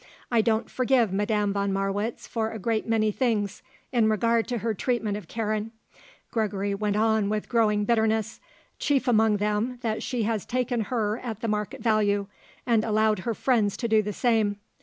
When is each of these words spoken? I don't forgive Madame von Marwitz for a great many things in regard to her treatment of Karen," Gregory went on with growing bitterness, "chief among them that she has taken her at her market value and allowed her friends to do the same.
I 0.31 0.41
don't 0.41 0.67
forgive 0.67 1.13
Madame 1.13 1.53
von 1.53 1.71
Marwitz 1.71 2.25
for 2.27 2.49
a 2.49 2.57
great 2.57 2.87
many 2.87 3.11
things 3.11 3.61
in 3.91 4.09
regard 4.09 4.47
to 4.47 4.57
her 4.57 4.73
treatment 4.73 5.15
of 5.15 5.27
Karen," 5.27 5.69
Gregory 6.31 6.73
went 6.73 6.95
on 6.95 7.29
with 7.29 7.47
growing 7.47 7.85
bitterness, 7.85 8.39
"chief 8.79 9.07
among 9.07 9.37
them 9.37 9.77
that 9.83 10.01
she 10.01 10.23
has 10.23 10.43
taken 10.43 10.85
her 10.85 11.19
at 11.19 11.43
her 11.43 11.47
market 11.47 11.81
value 11.81 12.25
and 12.65 12.83
allowed 12.83 13.19
her 13.19 13.35
friends 13.35 13.77
to 13.77 13.87
do 13.87 14.01
the 14.01 14.11
same. 14.11 14.55